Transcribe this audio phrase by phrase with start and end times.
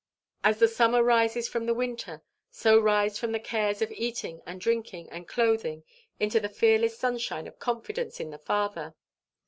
[0.43, 4.41] As the summer rises from the winter, so rise thou from the cares of eating
[4.47, 5.83] and drinking and clothing
[6.19, 8.95] into the fearless sunshine of confidence in the Father.